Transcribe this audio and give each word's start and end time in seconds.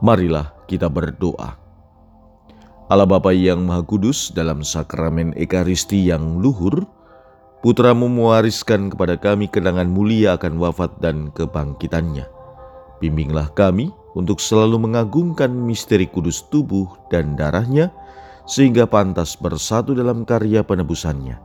Marilah 0.00 0.56
kita 0.64 0.88
berdoa. 0.88 1.60
Allah 2.90 3.06
Bapa 3.06 3.30
yang 3.30 3.68
Maha 3.68 3.86
Kudus 3.86 4.34
dalam 4.34 4.64
sakramen 4.66 5.36
Ekaristi 5.36 6.10
yang 6.10 6.42
luhur, 6.42 6.88
Putramu 7.60 8.08
mewariskan 8.08 8.88
kepada 8.88 9.20
kami 9.20 9.44
kenangan 9.44 9.84
mulia 9.84 10.40
akan 10.40 10.56
wafat 10.56 10.96
dan 11.04 11.28
kebangkitannya. 11.36 12.24
Bimbinglah 13.04 13.52
kami 13.52 13.92
untuk 14.16 14.40
selalu 14.40 14.88
mengagungkan 14.88 15.52
misteri 15.52 16.08
kudus 16.08 16.48
tubuh 16.48 16.88
dan 17.12 17.36
darahnya, 17.36 17.92
sehingga 18.48 18.88
pantas 18.88 19.36
bersatu 19.36 19.92
dalam 19.92 20.24
karya 20.24 20.64
penebusannya. 20.64 21.36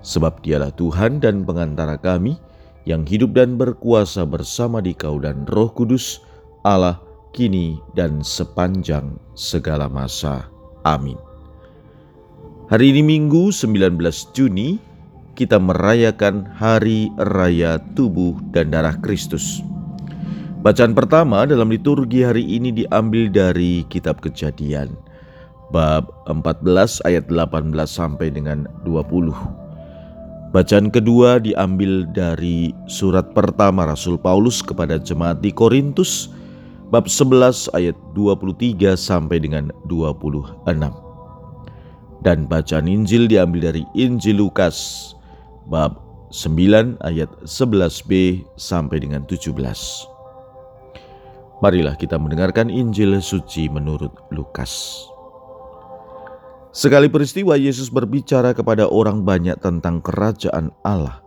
Sebab 0.00 0.40
dialah 0.40 0.72
Tuhan 0.72 1.20
dan 1.20 1.44
pengantara 1.44 2.00
kami, 2.00 2.40
yang 2.88 3.04
hidup 3.04 3.36
dan 3.36 3.60
berkuasa 3.60 4.24
bersama 4.24 4.80
di 4.80 4.96
kau 4.96 5.20
dan 5.20 5.44
roh 5.52 5.68
kudus, 5.68 6.24
Allah, 6.64 7.04
kini 7.32 7.80
dan 7.92 8.20
sepanjang 8.24 9.16
segala 9.34 9.86
masa. 9.86 10.48
Amin. 10.82 11.18
Hari 12.68 12.92
ini 12.92 13.00
Minggu 13.00 13.48
19 13.48 13.96
Juni 14.36 14.76
kita 15.38 15.56
merayakan 15.56 16.44
Hari 16.58 17.08
Raya 17.16 17.80
Tubuh 17.94 18.36
dan 18.52 18.74
Darah 18.74 18.98
Kristus. 19.00 19.64
Bacaan 20.60 20.92
pertama 20.92 21.46
dalam 21.46 21.70
liturgi 21.70 22.26
hari 22.26 22.42
ini 22.42 22.74
diambil 22.74 23.30
dari 23.30 23.86
kitab 23.86 24.18
Kejadian 24.18 24.90
bab 25.70 26.10
14 26.26 27.04
ayat 27.06 27.28
18 27.30 27.72
sampai 27.86 28.32
dengan 28.32 28.66
20. 28.82 29.30
Bacaan 30.48 30.88
kedua 30.88 31.38
diambil 31.38 32.08
dari 32.08 32.72
surat 32.88 33.36
pertama 33.36 33.84
Rasul 33.84 34.16
Paulus 34.16 34.64
kepada 34.64 34.96
jemaat 34.96 35.44
di 35.44 35.52
Korintus 35.52 36.32
bab 36.88 37.04
11 37.04 37.68
ayat 37.76 37.96
23 38.16 38.96
sampai 38.96 39.44
dengan 39.44 39.68
26. 39.92 40.64
Dan 42.24 42.48
bacaan 42.50 42.86
Injil 42.88 43.28
diambil 43.28 43.70
dari 43.70 43.84
Injil 43.92 44.40
Lukas 44.40 45.12
bab 45.68 46.00
9 46.32 47.00
ayat 47.04 47.28
11b 47.44 48.42
sampai 48.56 49.04
dengan 49.04 49.22
17. 49.28 49.52
Marilah 51.58 51.94
kita 51.98 52.16
mendengarkan 52.16 52.72
Injil 52.72 53.20
suci 53.20 53.68
menurut 53.68 54.12
Lukas. 54.32 55.04
Sekali 56.72 57.10
peristiwa 57.10 57.58
Yesus 57.58 57.90
berbicara 57.90 58.54
kepada 58.54 58.86
orang 58.86 59.26
banyak 59.26 59.58
tentang 59.58 59.98
kerajaan 59.98 60.70
Allah 60.86 61.24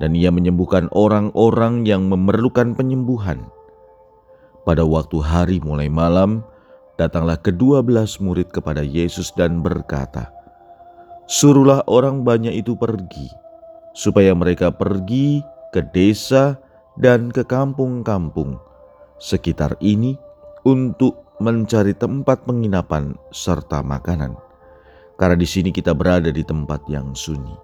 dan 0.00 0.16
ia 0.16 0.32
menyembuhkan 0.32 0.88
orang-orang 0.96 1.84
yang 1.84 2.08
memerlukan 2.08 2.74
penyembuhan. 2.74 3.44
Pada 4.62 4.84
waktu 4.84 5.18
hari 5.24 5.56
mulai 5.64 5.88
malam, 5.88 6.44
datanglah 7.00 7.40
kedua 7.40 7.80
belas 7.80 8.20
murid 8.20 8.52
kepada 8.52 8.84
Yesus 8.84 9.32
dan 9.32 9.64
berkata, 9.64 10.28
Suruhlah 11.24 11.86
orang 11.88 12.26
banyak 12.26 12.52
itu 12.52 12.76
pergi, 12.76 13.30
supaya 13.96 14.36
mereka 14.36 14.68
pergi 14.74 15.40
ke 15.72 15.80
desa 15.94 16.58
dan 16.98 17.32
ke 17.32 17.46
kampung-kampung 17.46 18.58
sekitar 19.16 19.78
ini 19.80 20.18
untuk 20.66 21.24
mencari 21.40 21.96
tempat 21.96 22.44
penginapan 22.44 23.16
serta 23.32 23.80
makanan. 23.80 24.36
Karena 25.16 25.36
di 25.36 25.48
sini 25.48 25.72
kita 25.72 25.96
berada 25.96 26.28
di 26.28 26.44
tempat 26.44 26.84
yang 26.90 27.16
sunyi. 27.16 27.56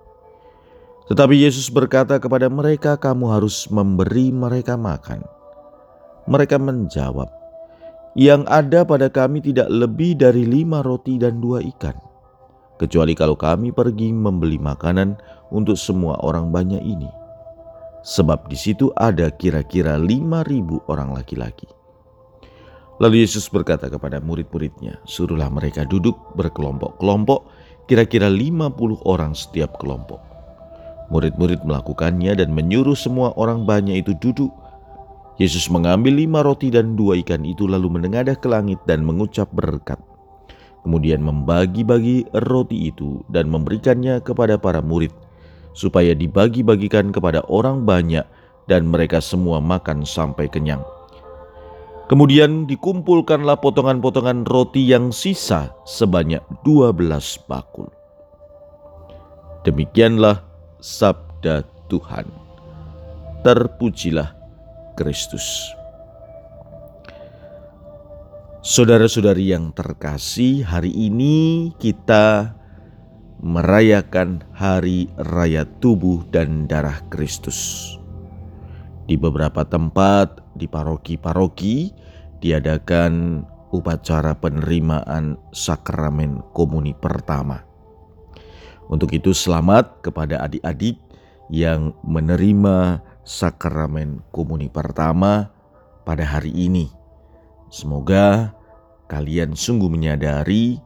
Tetapi 1.13 1.35
Yesus 1.45 1.69
berkata 1.69 2.17
kepada 2.17 2.49
mereka, 2.49 2.97
"Kamu 2.97 3.31
harus 3.31 3.69
memberi 3.69 4.33
mereka 4.33 4.81
makan." 4.81 5.36
Mereka 6.27 6.59
menjawab, 6.59 7.31
"Yang 8.19 8.43
ada 8.51 8.83
pada 8.83 9.07
kami 9.11 9.43
tidak 9.43 9.71
lebih 9.71 10.19
dari 10.19 10.43
lima 10.43 10.83
roti 10.83 11.19
dan 11.19 11.39
dua 11.39 11.63
ikan." 11.63 12.07
kecuali 12.77 13.17
kalau 13.17 13.35
kami 13.35 13.73
pergi 13.73 14.13
membeli 14.13 14.61
makanan 14.61 15.17
untuk 15.53 15.77
semua 15.81 16.21
orang 16.23 16.53
banyak 16.53 16.81
ini. 16.85 17.09
Sebab 18.07 18.47
di 18.47 18.55
situ 18.55 18.95
ada 18.95 19.33
kira-kira 19.35 19.99
lima 19.99 20.47
ribu 20.47 20.79
orang 20.87 21.11
laki-laki. 21.11 21.67
Lalu 23.03 23.27
Yesus 23.27 23.51
berkata 23.51 23.91
kepada 23.91 24.23
murid-muridnya, 24.23 25.03
suruhlah 25.05 25.51
mereka 25.53 25.85
duduk 25.85 26.17
berkelompok-kelompok, 26.39 27.45
kira-kira 27.91 28.31
lima 28.31 28.73
puluh 28.73 28.97
orang 29.05 29.37
setiap 29.37 29.77
kelompok. 29.83 30.23
Murid-murid 31.13 31.67
melakukannya 31.67 32.39
dan 32.39 32.55
menyuruh 32.55 32.97
semua 32.97 33.35
orang 33.37 33.67
banyak 33.69 34.07
itu 34.07 34.17
duduk. 34.17 34.55
Yesus 35.37 35.69
mengambil 35.69 36.17
lima 36.17 36.41
roti 36.41 36.73
dan 36.73 36.97
dua 36.97 37.21
ikan 37.21 37.45
itu 37.45 37.69
lalu 37.69 37.93
menengadah 38.01 38.41
ke 38.41 38.49
langit 38.49 38.81
dan 38.89 39.05
mengucap 39.05 39.53
berkat 39.53 40.01
kemudian 40.87 41.19
membagi-bagi 41.19 42.31
roti 42.47 42.95
itu 42.95 43.27
dan 43.27 43.51
memberikannya 43.51 44.23
kepada 44.23 44.55
para 44.55 44.79
murid, 44.79 45.11
supaya 45.75 46.15
dibagi-bagikan 46.15 47.11
kepada 47.11 47.43
orang 47.51 47.83
banyak 47.83 48.23
dan 48.71 48.87
mereka 48.87 49.19
semua 49.19 49.59
makan 49.59 50.07
sampai 50.07 50.47
kenyang. 50.47 50.87
Kemudian 52.07 52.71
dikumpulkanlah 52.71 53.59
potongan-potongan 53.59 54.47
roti 54.47 54.87
yang 54.87 55.11
sisa 55.11 55.75
sebanyak 55.83 56.39
dua 56.63 56.95
belas 56.95 57.35
bakul. 57.51 57.91
Demikianlah 59.67 60.47
sabda 60.79 61.67
Tuhan. 61.91 62.31
Terpujilah 63.43 64.36
Kristus. 64.97 65.77
Saudara-saudari 68.67 69.55
yang 69.55 69.71
terkasih, 69.71 70.67
hari 70.67 70.91
ini 70.91 71.71
kita 71.79 72.57
merayakan 73.39 74.43
Hari 74.57 75.07
Raya 75.21 75.69
Tubuh 75.79 76.27
dan 76.35 76.67
Darah 76.67 76.99
Kristus. 77.13 77.95
Di 79.07 79.15
beberapa 79.15 79.63
tempat 79.63 80.43
di 80.59 80.67
paroki-paroki 80.67 81.95
diadakan 82.43 83.45
upacara 83.71 84.35
penerimaan 84.35 85.39
sakramen 85.55 86.43
komuni 86.51 86.91
pertama. 86.97 87.63
Untuk 88.91 89.15
itu 89.15 89.31
selamat 89.31 90.03
kepada 90.03 90.43
adik-adik 90.43 90.99
yang 91.51 91.95
menerima 92.03 92.99
sakramen 93.27 94.23
komuni 94.31 94.71
pertama 94.71 95.51
pada 96.07 96.23
hari 96.23 96.55
ini. 96.55 96.87
Semoga 97.67 98.55
kalian 99.11 99.59
sungguh 99.59 99.91
menyadari 99.91 100.79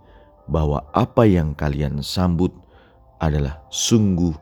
bahwa 0.48 0.80
apa 0.96 1.28
yang 1.28 1.52
kalian 1.52 2.00
sambut 2.00 2.50
adalah 3.20 3.60
sungguh 3.68 4.32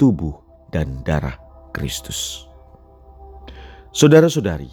tubuh 0.00 0.32
dan 0.72 1.04
darah 1.04 1.36
Kristus. 1.76 2.48
Saudara-saudari, 3.92 4.72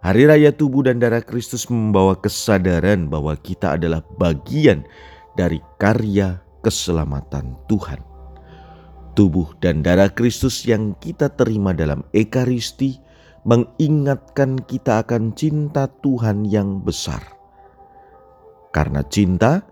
Hari 0.00 0.22
Raya 0.22 0.54
Tubuh 0.54 0.86
dan 0.86 1.02
Darah 1.02 1.18
Kristus 1.18 1.66
membawa 1.66 2.14
kesadaran 2.14 3.10
bahwa 3.10 3.34
kita 3.34 3.74
adalah 3.74 4.06
bagian 4.22 4.86
dari 5.34 5.58
karya 5.82 6.38
keselamatan 6.62 7.58
Tuhan. 7.66 8.15
Tubuh 9.16 9.56
dan 9.64 9.80
darah 9.80 10.12
Kristus 10.12 10.68
yang 10.68 10.92
kita 11.00 11.32
terima 11.32 11.72
dalam 11.72 12.04
Ekaristi 12.12 13.00
mengingatkan 13.48 14.60
kita 14.60 15.00
akan 15.00 15.32
cinta 15.32 15.88
Tuhan 16.04 16.44
yang 16.44 16.84
besar 16.84 17.36
karena 18.76 19.00
cinta, 19.08 19.64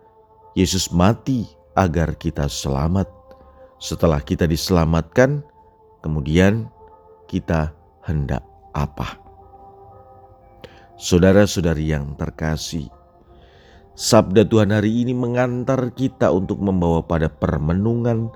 Yesus 0.57 0.89
mati 0.89 1.45
agar 1.77 2.17
kita 2.17 2.49
selamat. 2.49 3.05
Setelah 3.77 4.25
kita 4.25 4.49
diselamatkan, 4.49 5.45
kemudian 6.01 6.73
kita 7.29 7.77
hendak 8.09 8.41
apa? 8.73 9.21
Saudara-saudari 10.97 11.93
yang 11.93 12.17
terkasih, 12.17 12.89
sabda 13.93 14.49
Tuhan 14.49 14.73
hari 14.73 15.05
ini 15.05 15.13
mengantar 15.13 15.93
kita 15.93 16.33
untuk 16.33 16.65
membawa 16.65 17.05
pada 17.05 17.29
permenungan 17.29 18.33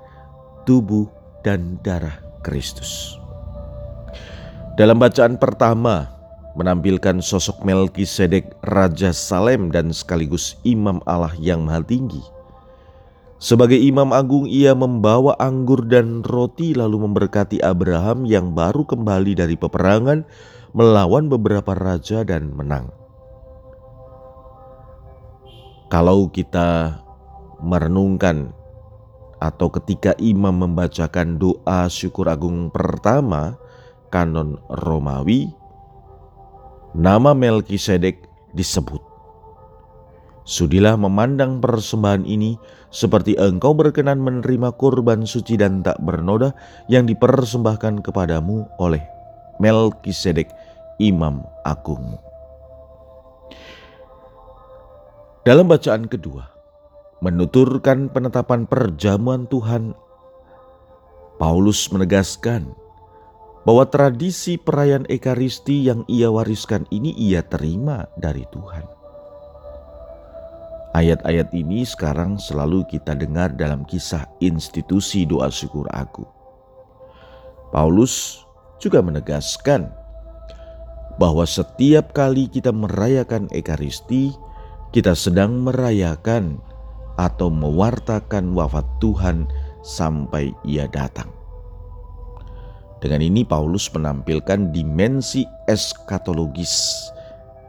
tubuh 0.63 1.07
dan 1.43 1.79
darah 1.83 2.19
Kristus. 2.41 3.19
Dalam 4.79 4.95
bacaan 4.95 5.35
pertama, 5.35 6.07
menampilkan 6.55 7.19
sosok 7.19 7.63
Melkisedek 7.67 8.55
Raja 8.63 9.11
Salem 9.11 9.71
dan 9.71 9.91
sekaligus 9.91 10.55
Imam 10.63 11.03
Allah 11.03 11.35
yang 11.39 11.67
Maha 11.67 11.83
Tinggi. 11.83 12.23
Sebagai 13.39 13.79
Imam 13.79 14.11
Agung 14.11 14.43
ia 14.51 14.75
membawa 14.75 15.31
anggur 15.39 15.87
dan 15.87 16.27
roti 16.27 16.75
lalu 16.75 17.07
memberkati 17.07 17.63
Abraham 17.63 18.27
yang 18.27 18.51
baru 18.51 18.83
kembali 18.83 19.39
dari 19.39 19.55
peperangan 19.55 20.27
melawan 20.75 21.31
beberapa 21.31 21.71
raja 21.71 22.27
dan 22.27 22.51
menang. 22.51 22.91
Kalau 25.87 26.27
kita 26.29 26.99
merenungkan 27.63 28.51
atau 29.39 29.71
ketika 29.71 30.13
imam 30.19 30.67
membacakan 30.67 31.39
doa 31.39 31.87
syukur 31.87 32.27
agung 32.27 32.67
pertama 32.69 33.55
kanon 34.11 34.59
Romawi, 34.67 35.47
nama 36.91 37.31
Melkisedek 37.31 38.27
disebut. 38.51 38.99
Sudilah 40.49 40.97
memandang 40.97 41.61
persembahan 41.61 42.25
ini 42.25 42.57
seperti 42.89 43.37
engkau 43.37 43.77
berkenan 43.77 44.17
menerima 44.17 44.73
kurban 44.81 45.21
suci 45.21 45.61
dan 45.61 45.85
tak 45.85 46.01
bernoda 46.01 46.57
yang 46.89 47.05
dipersembahkan 47.05 48.01
kepadamu 48.01 48.65
oleh 48.81 49.05
Melkisedek, 49.61 50.49
Imam 50.97 51.45
Agung. 51.61 52.17
Dalam 55.45 55.69
bacaan 55.69 56.09
kedua, 56.09 56.58
menuturkan 57.19 58.07
penetapan 58.07 58.63
perjamuan 58.63 59.43
Tuhan, 59.51 59.91
Paulus 61.39 61.87
menegaskan 61.91 62.71
bahwa 63.67 63.87
tradisi 63.87 64.55
perayaan 64.55 65.07
Ekaristi 65.11 65.87
yang 65.87 66.07
ia 66.07 66.31
wariskan 66.31 66.87
ini 66.91 67.11
ia 67.15 67.43
terima 67.43 68.07
dari 68.15 68.47
Tuhan. 68.51 68.87
Ayat-ayat 70.95 71.53
ini 71.53 71.85
sekarang 71.85 72.41
selalu 72.41 72.81
kita 72.89 73.13
dengar 73.13 73.53
dalam 73.53 73.85
kisah 73.85 74.25
institusi 74.41 75.21
doa 75.27 75.51
syukur 75.53 75.85
aku. 75.93 76.25
Paulus 77.69 78.41
juga 78.81 79.03
menegaskan 79.03 79.91
bahwa 81.21 81.43
setiap 81.45 82.15
kali 82.15 82.49
kita 82.49 82.73
merayakan 82.73 83.51
Ekaristi, 83.53 84.33
kita 84.89 85.13
sedang 85.13 85.61
merayakan 85.61 86.57
atau 87.19 87.51
mewartakan 87.51 88.55
wafat 88.55 88.87
Tuhan 89.03 89.51
sampai 89.83 90.55
Ia 90.63 90.87
datang. 90.87 91.27
Dengan 93.03 93.19
ini, 93.19 93.43
Paulus 93.43 93.91
menampilkan 93.91 94.71
dimensi 94.71 95.43
eskatologis 95.67 97.07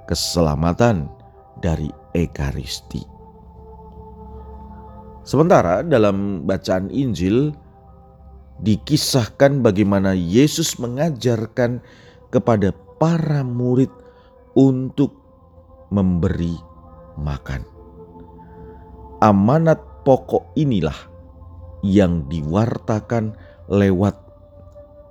keselamatan 0.07 1.11
dari 1.59 1.91
Ekaristi. 2.15 3.03
Sementara 5.23 5.87
dalam 5.87 6.43
bacaan 6.43 6.91
Injil 6.91 7.55
dikisahkan 8.67 9.63
bagaimana 9.63 10.11
Yesus 10.15 10.75
mengajarkan 10.83 11.79
kepada 12.35 12.75
para 12.99 13.47
murid 13.47 13.91
untuk 14.59 15.15
memberi 15.95 16.59
makan. 17.15 17.80
Amanat 19.21 19.81
pokok 20.05 20.57
inilah 20.57 20.97
yang 21.85 22.25
diwartakan 22.29 23.37
lewat 23.69 24.17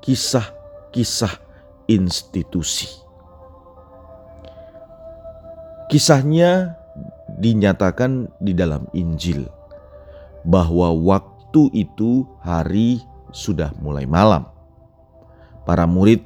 kisah-kisah 0.02 1.38
institusi. 1.86 2.90
Kisahnya 5.90 6.78
dinyatakan 7.42 8.30
di 8.38 8.54
dalam 8.54 8.86
Injil 8.94 9.50
bahwa 10.46 10.94
waktu 10.94 11.70
itu 11.74 12.26
hari 12.46 13.02
sudah 13.34 13.74
mulai 13.82 14.06
malam. 14.06 14.46
Para 15.66 15.86
murid 15.90 16.22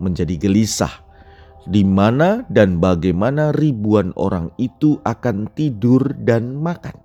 menjadi 0.00 0.36
gelisah 0.36 0.92
di 1.64 1.84
mana 1.84 2.44
dan 2.52 2.80
bagaimana 2.80 3.52
ribuan 3.56 4.12
orang 4.16 4.52
itu 4.60 5.00
akan 5.04 5.48
tidur 5.52 6.12
dan 6.20 6.60
makan. 6.60 7.03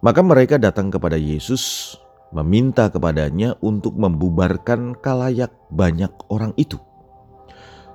Maka 0.00 0.24
mereka 0.24 0.56
datang 0.56 0.88
kepada 0.88 1.20
Yesus 1.20 1.96
meminta 2.32 2.88
kepadanya 2.88 3.58
untuk 3.60 3.98
membubarkan 4.00 4.96
kalayak 4.96 5.52
banyak 5.68 6.08
orang 6.32 6.56
itu. 6.56 6.80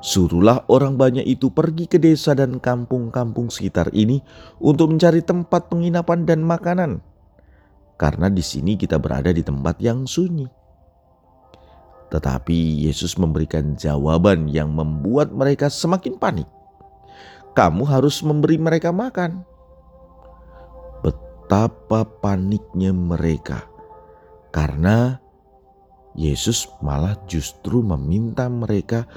Suruhlah 0.05 0.69
orang 0.69 1.01
banyak 1.01 1.25
itu 1.25 1.49
pergi 1.49 1.89
ke 1.89 1.97
desa 1.97 2.37
dan 2.37 2.61
kampung-kampung 2.61 3.49
sekitar 3.49 3.89
ini 3.89 4.21
untuk 4.61 4.93
mencari 4.93 5.25
tempat 5.25 5.65
penginapan 5.65 6.29
dan 6.29 6.45
makanan. 6.45 7.01
Karena 7.97 8.29
di 8.29 8.45
sini 8.45 8.77
kita 8.77 9.01
berada 9.01 9.33
di 9.33 9.41
tempat 9.41 9.81
yang 9.81 10.05
sunyi. 10.05 10.45
Tetapi 12.13 12.85
Yesus 12.85 13.17
memberikan 13.17 13.73
jawaban 13.73 14.45
yang 14.45 14.77
membuat 14.77 15.33
mereka 15.33 15.73
semakin 15.73 16.21
panik. 16.21 16.45
Kamu 17.57 17.81
harus 17.89 18.21
memberi 18.21 18.61
mereka 18.61 18.93
makan. 18.93 19.54
Betapa 21.55 22.03
paniknya 22.19 22.91
mereka 22.91 23.63
karena 24.51 25.23
Yesus 26.11 26.67
malah 26.83 27.15
justru 27.31 27.79
meminta 27.79 28.51
mereka 28.51 29.07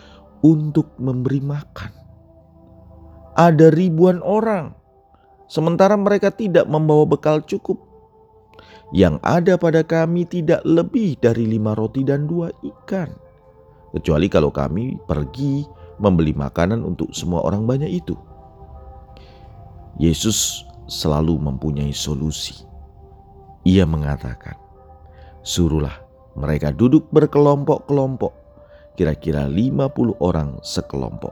untuk 0.46 0.94
memberi 1.02 1.43
makan. 1.43 1.90
Ada 3.35 3.75
ribuan 3.75 4.23
orang, 4.23 4.70
sementara 5.50 5.99
mereka 5.99 6.31
tidak 6.31 6.70
membawa 6.70 7.11
bekal 7.11 7.43
cukup. 7.43 7.82
Yang 8.94 9.19
ada 9.26 9.58
pada 9.58 9.82
kami 9.82 10.23
tidak 10.23 10.62
lebih 10.62 11.19
dari 11.19 11.43
lima 11.43 11.75
roti 11.75 12.06
dan 12.06 12.31
dua 12.31 12.55
ikan. 12.62 13.19
Kecuali 13.99 14.31
kalau 14.31 14.55
kami 14.55 14.94
pergi 15.11 15.67
membeli 15.99 16.38
makanan 16.38 16.87
untuk 16.87 17.11
semua 17.11 17.43
orang 17.43 17.67
banyak 17.67 17.90
itu. 17.99 18.14
Yesus 19.99 20.68
selalu 20.88 21.37
mempunyai 21.37 21.93
solusi. 21.93 22.64
Ia 23.69 23.85
mengatakan, 23.85 24.56
"Suruhlah 25.44 26.08
mereka 26.38 26.73
duduk 26.73 27.11
berkelompok-kelompok 27.12 28.49
kira-kira 28.99 29.46
50 29.46 30.19
orang 30.19 30.58
sekelompok. 30.58 31.31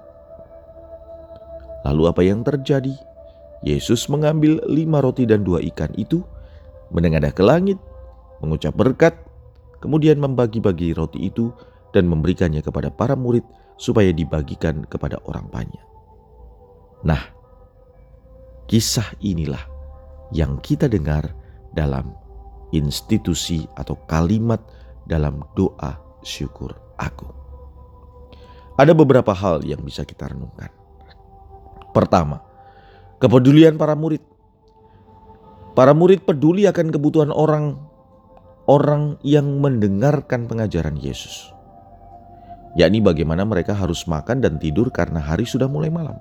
Lalu 1.83 2.03
apa 2.07 2.23
yang 2.23 2.47
terjadi? 2.47 2.95
Yesus 3.67 4.07
mengambil 4.07 4.63
lima 4.71 5.03
roti 5.03 5.27
dan 5.27 5.43
dua 5.43 5.59
ikan 5.75 5.91
itu, 5.99 6.23
menengadah 6.95 7.35
ke 7.35 7.43
langit, 7.43 7.79
mengucap 8.39 8.71
berkat, 8.79 9.19
kemudian 9.83 10.23
membagi-bagi 10.23 10.95
roti 10.95 11.27
itu 11.27 11.51
dan 11.91 12.07
memberikannya 12.07 12.63
kepada 12.63 12.95
para 12.95 13.19
murid 13.19 13.43
supaya 13.75 14.15
dibagikan 14.15 14.87
kepada 14.87 15.19
orang 15.27 15.51
banyak. 15.51 15.87
Nah, 17.03 17.23
kisah 18.67 19.07
inilah 19.23 19.63
yang 20.35 20.59
kita 20.63 20.91
dengar 20.91 21.31
dalam 21.75 22.15
institusi 22.75 23.67
atau 23.79 23.95
kalimat 24.11 24.59
dalam 25.07 25.43
doa 25.55 25.99
syukur 26.27 26.75
aku. 26.99 27.31
Ada 28.77 28.93
beberapa 28.93 29.33
hal 29.33 29.65
yang 29.65 29.81
bisa 29.81 30.05
kita 30.05 30.29
renungkan. 30.29 30.69
Pertama, 31.95 32.45
kepedulian 33.23 33.81
para 33.81 33.97
murid. 33.97 34.21
Para 35.73 35.97
murid 35.97 36.25
peduli 36.25 36.69
akan 36.69 36.93
kebutuhan 36.93 37.33
orang 37.33 37.81
orang 38.67 39.17
yang 39.23 39.63
mendengarkan 39.63 40.51
pengajaran 40.51 40.99
Yesus. 40.99 41.55
Yakni 42.77 43.01
bagaimana 43.01 43.49
mereka 43.49 43.73
harus 43.73 44.05
makan 44.05 44.45
dan 44.45 44.61
tidur 44.61 44.93
karena 44.93 45.23
hari 45.25 45.49
sudah 45.49 45.65
mulai 45.65 45.89
malam. 45.89 46.21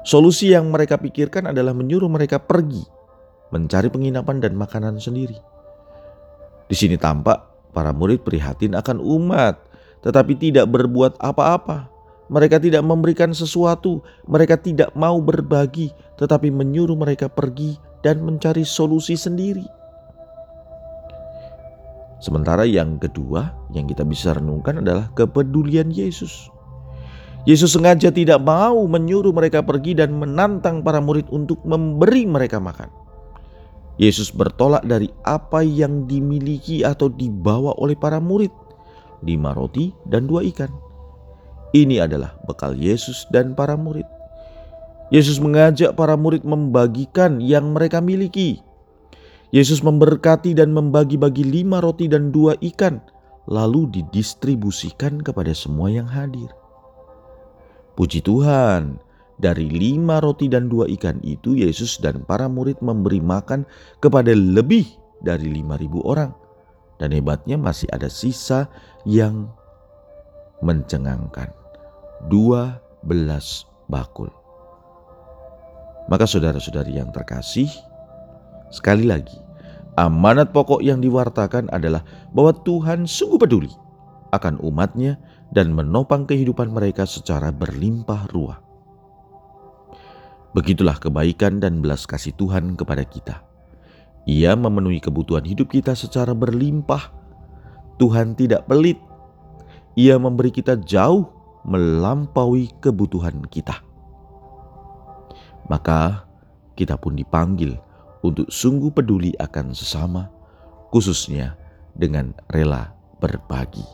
Solusi 0.00 0.56
yang 0.56 0.72
mereka 0.72 0.96
pikirkan 0.96 1.52
adalah 1.52 1.76
menyuruh 1.76 2.08
mereka 2.08 2.40
pergi 2.40 2.82
mencari 3.50 3.90
penginapan 3.90 4.38
dan 4.38 4.54
makanan 4.54 4.96
sendiri. 5.02 5.36
Di 6.70 6.76
sini 6.78 6.94
tampak 6.94 7.70
para 7.74 7.90
murid 7.90 8.22
prihatin 8.22 8.78
akan 8.78 9.02
umat 9.02 9.58
tetapi 10.00 10.36
tidak 10.36 10.68
berbuat 10.72 11.20
apa-apa. 11.20 11.88
Mereka 12.30 12.62
tidak 12.62 12.86
memberikan 12.86 13.34
sesuatu, 13.34 14.06
mereka 14.22 14.54
tidak 14.54 14.94
mau 14.94 15.18
berbagi, 15.18 15.90
tetapi 16.14 16.46
menyuruh 16.54 16.94
mereka 16.94 17.26
pergi 17.26 17.74
dan 18.06 18.22
mencari 18.22 18.62
solusi 18.62 19.18
sendiri. 19.18 19.66
Sementara 22.22 22.62
yang 22.68 23.02
kedua 23.02 23.50
yang 23.74 23.90
kita 23.90 24.06
bisa 24.06 24.36
renungkan 24.36 24.78
adalah 24.78 25.10
kepedulian 25.18 25.90
Yesus. 25.90 26.52
Yesus 27.48 27.72
sengaja 27.72 28.12
tidak 28.12 28.40
mau 28.44 28.84
menyuruh 28.84 29.32
mereka 29.32 29.64
pergi 29.64 29.96
dan 29.96 30.12
menantang 30.16 30.84
para 30.84 31.00
murid 31.00 31.24
untuk 31.32 31.60
memberi 31.64 32.28
mereka 32.28 32.60
makan. 32.60 32.92
Yesus 33.96 34.32
bertolak 34.32 34.84
dari 34.84 35.08
apa 35.24 35.60
yang 35.64 36.08
dimiliki 36.08 36.84
atau 36.84 37.08
dibawa 37.12 37.76
oleh 37.80 37.96
para 37.96 38.20
murid 38.20 38.52
lima 39.24 39.52
roti 39.52 39.92
dan 40.08 40.24
dua 40.24 40.44
ikan. 40.52 40.72
Ini 41.70 42.02
adalah 42.08 42.34
bekal 42.48 42.74
Yesus 42.74 43.28
dan 43.30 43.54
para 43.54 43.78
murid. 43.78 44.08
Yesus 45.14 45.38
mengajak 45.38 45.94
para 45.94 46.14
murid 46.18 46.42
membagikan 46.42 47.38
yang 47.38 47.74
mereka 47.74 48.02
miliki. 48.02 48.62
Yesus 49.50 49.82
memberkati 49.82 50.54
dan 50.54 50.70
membagi-bagi 50.70 51.42
lima 51.42 51.82
roti 51.82 52.06
dan 52.06 52.30
dua 52.30 52.54
ikan, 52.62 53.02
lalu 53.50 53.90
didistribusikan 53.90 55.18
kepada 55.18 55.50
semua 55.50 55.90
yang 55.90 56.06
hadir. 56.06 56.59
Puji 58.00 58.24
Tuhan, 58.24 58.96
dari 59.36 59.68
lima 59.68 60.24
roti 60.24 60.48
dan 60.48 60.72
dua 60.72 60.88
ikan 60.88 61.20
itu 61.20 61.52
Yesus 61.52 62.00
dan 62.00 62.24
para 62.24 62.48
murid 62.48 62.80
memberi 62.80 63.20
makan 63.20 63.68
kepada 64.00 64.32
lebih 64.32 64.88
dari 65.20 65.52
lima 65.52 65.76
ribu 65.76 66.00
orang. 66.08 66.32
Dan 66.96 67.12
hebatnya 67.12 67.60
masih 67.60 67.92
ada 67.92 68.08
sisa 68.08 68.72
yang 69.04 69.52
mencengangkan. 70.64 71.52
Dua 72.32 72.80
belas 73.04 73.68
bakul. 73.92 74.32
Maka 76.08 76.24
saudara-saudari 76.24 76.96
yang 76.96 77.12
terkasih, 77.12 77.68
sekali 78.72 79.04
lagi, 79.04 79.36
amanat 80.00 80.56
pokok 80.56 80.80
yang 80.80 81.04
diwartakan 81.04 81.68
adalah 81.68 82.00
bahwa 82.32 82.56
Tuhan 82.64 83.04
sungguh 83.04 83.36
peduli 83.36 83.68
akan 84.32 84.56
umatnya 84.64 85.20
dan 85.50 85.74
menopang 85.74 86.26
kehidupan 86.26 86.70
mereka 86.70 87.04
secara 87.06 87.50
berlimpah 87.50 88.30
ruah. 88.30 88.58
Begitulah 90.54 90.98
kebaikan 90.98 91.62
dan 91.62 91.78
belas 91.78 92.06
kasih 92.06 92.34
Tuhan 92.34 92.74
kepada 92.74 93.06
kita. 93.06 93.42
Ia 94.26 94.58
memenuhi 94.58 94.98
kebutuhan 94.98 95.46
hidup 95.46 95.70
kita 95.70 95.94
secara 95.94 96.34
berlimpah. 96.34 97.14
Tuhan 98.02 98.34
tidak 98.34 98.66
pelit. 98.66 98.98
Ia 99.94 100.18
memberi 100.18 100.50
kita 100.50 100.78
jauh 100.82 101.30
melampaui 101.66 102.72
kebutuhan 102.80 103.44
kita 103.46 103.90
maka 105.70 106.26
kita 106.74 106.98
pun 106.98 107.14
dipanggil 107.14 107.78
untuk 108.26 108.50
sungguh 108.50 108.90
peduli 108.90 109.30
akan 109.38 109.70
sesama, 109.70 110.26
khususnya 110.90 111.54
dengan 111.94 112.34
rela 112.50 112.90
berbagi. 113.22 113.86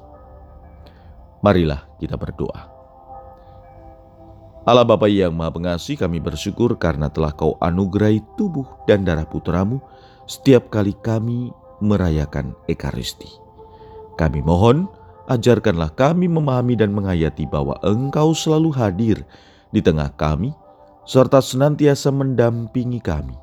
Marilah 1.45 1.85
kita 2.01 2.17
berdoa. 2.17 2.77
Allah 4.67 4.83
Bapa 4.83 5.07
yang 5.07 5.31
Maha 5.31 5.55
Pengasih, 5.55 5.95
kami 5.95 6.19
bersyukur 6.19 6.75
karena 6.75 7.07
telah 7.07 7.31
Kau 7.31 7.55
anugerahi 7.63 8.19
tubuh 8.35 8.67
dan 8.91 9.07
darah 9.07 9.23
putramu 9.23 9.79
setiap 10.27 10.75
kali 10.75 10.91
kami 11.07 11.55
merayakan 11.79 12.51
Ekaristi. 12.67 13.31
Kami 14.19 14.43
mohon, 14.43 14.91
ajarkanlah 15.31 15.95
kami 15.95 16.27
memahami 16.27 16.75
dan 16.75 16.91
menghayati 16.91 17.47
bahwa 17.47 17.79
Engkau 17.87 18.35
selalu 18.35 18.75
hadir 18.75 19.23
di 19.71 19.79
tengah 19.79 20.11
kami, 20.19 20.51
serta 21.07 21.39
senantiasa 21.39 22.11
mendampingi 22.11 22.99
kami, 22.99 23.39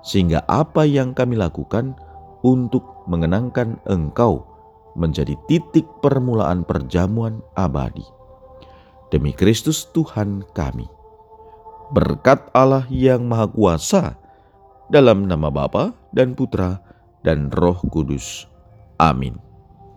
sehingga 0.00 0.40
apa 0.48 0.88
yang 0.88 1.12
kami 1.12 1.36
lakukan 1.36 1.92
untuk 2.40 3.04
mengenangkan 3.04 3.76
Engkau 3.84 4.51
menjadi 4.96 5.36
titik 5.48 5.84
permulaan 6.00 6.64
perjamuan 6.64 7.40
abadi. 7.56 8.04
Demi 9.12 9.36
Kristus 9.36 9.88
Tuhan 9.92 10.44
kami. 10.56 10.88
Berkat 11.92 12.48
Allah 12.56 12.88
yang 12.88 13.28
Maha 13.28 13.44
Kuasa, 13.52 14.16
dalam 14.88 15.28
nama 15.28 15.52
Bapa 15.52 15.92
dan 16.12 16.32
Putra 16.32 16.80
dan 17.24 17.52
Roh 17.52 17.80
Kudus. 17.88 18.48
Amin. 18.96 19.51